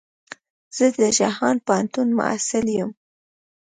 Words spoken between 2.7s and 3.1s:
يم.